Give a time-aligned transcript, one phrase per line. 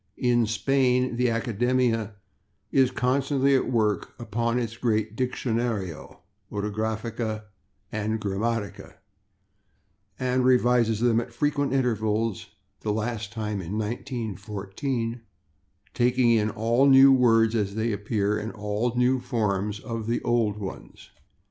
[0.17, 2.15] In Spain the Academia
[2.71, 7.43] is constantly at work upon its great Diccionario, Ortografía
[7.91, 8.95] and Gramática,
[10.19, 12.47] and revises them at frequent intervals
[12.79, 15.21] (the last time in 1914),
[15.93, 21.11] taking in all new words as they appear and all new forms of old ones.